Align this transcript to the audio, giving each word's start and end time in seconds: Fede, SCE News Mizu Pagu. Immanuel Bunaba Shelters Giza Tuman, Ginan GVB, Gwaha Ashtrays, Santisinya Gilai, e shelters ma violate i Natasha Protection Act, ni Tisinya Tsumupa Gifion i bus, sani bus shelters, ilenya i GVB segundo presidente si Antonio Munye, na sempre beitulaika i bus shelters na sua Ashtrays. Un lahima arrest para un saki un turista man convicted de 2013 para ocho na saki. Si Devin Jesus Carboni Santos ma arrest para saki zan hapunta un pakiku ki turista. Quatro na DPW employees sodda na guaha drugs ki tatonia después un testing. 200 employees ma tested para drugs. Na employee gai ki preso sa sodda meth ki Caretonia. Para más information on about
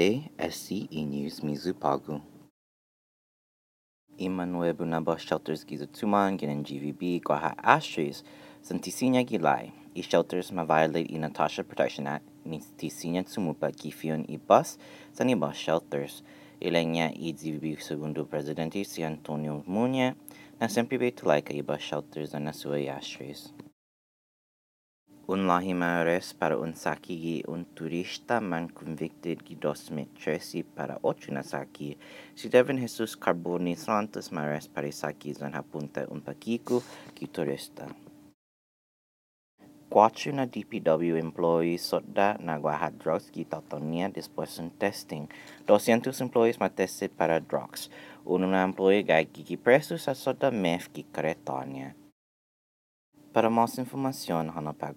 Fede, 0.00 0.30
SCE 0.38 1.04
News 1.04 1.40
Mizu 1.40 1.74
Pagu. 1.74 2.22
Immanuel 4.16 4.72
Bunaba 4.72 5.18
Shelters 5.18 5.66
Giza 5.66 5.86
Tuman, 5.86 6.38
Ginan 6.38 6.64
GVB, 6.64 7.20
Gwaha 7.20 7.54
Ashtrays, 7.62 8.24
Santisinya 8.62 9.22
Gilai, 9.22 9.70
e 9.92 10.00
shelters 10.00 10.52
ma 10.52 10.64
violate 10.64 11.12
i 11.12 11.18
Natasha 11.18 11.64
Protection 11.64 12.06
Act, 12.06 12.24
ni 12.46 12.62
Tisinya 12.78 13.22
Tsumupa 13.22 13.70
Gifion 13.70 14.24
i 14.28 14.38
bus, 14.38 14.78
sani 15.12 15.34
bus 15.34 15.56
shelters, 15.56 16.22
ilenya 16.60 17.12
i 17.12 17.34
GVB 17.34 17.78
segundo 17.78 18.24
presidente 18.24 18.82
si 18.84 19.02
Antonio 19.02 19.62
Munye, 19.66 20.16
na 20.58 20.68
sempre 20.68 20.96
beitulaika 20.96 21.52
i 21.52 21.60
bus 21.62 21.82
shelters 21.82 22.32
na 22.32 22.52
sua 22.52 22.80
Ashtrays. 22.96 23.52
Un 25.30 25.46
lahima 25.46 26.00
arrest 26.00 26.34
para 26.38 26.56
un 26.58 26.74
saki 26.74 27.44
un 27.46 27.64
turista 27.64 28.40
man 28.40 28.68
convicted 28.68 29.38
de 29.46 29.54
2013 29.54 30.64
para 30.64 30.98
ocho 31.02 31.30
na 31.30 31.44
saki. 31.44 31.96
Si 32.34 32.48
Devin 32.48 32.78
Jesus 32.78 33.16
Carboni 33.16 33.76
Santos 33.76 34.32
ma 34.32 34.42
arrest 34.42 34.72
para 34.74 34.90
saki 34.90 35.32
zan 35.32 35.54
hapunta 35.54 36.04
un 36.10 36.20
pakiku 36.20 36.82
ki 37.14 37.28
turista. 37.28 37.86
Quatro 39.88 40.32
na 40.32 40.46
DPW 40.46 41.14
employees 41.16 41.86
sodda 41.86 42.36
na 42.40 42.58
guaha 42.58 42.90
drugs 42.90 43.30
ki 43.30 43.44
tatonia 43.44 44.10
después 44.10 44.58
un 44.58 44.70
testing. 44.70 45.28
200 45.66 46.20
employees 46.20 46.58
ma 46.58 46.68
tested 46.68 47.10
para 47.14 47.38
drugs. 47.38 47.88
Na 48.26 48.64
employee 48.64 49.06
gai 49.06 49.26
ki 49.26 49.56
preso 49.56 49.96
sa 49.96 50.12
sodda 50.12 50.50
meth 50.50 50.90
ki 50.90 51.06
Caretonia. 51.12 51.94
Para 53.32 53.48
más 53.48 53.78
information 53.78 54.50
on 54.50 54.66
about 54.66 54.96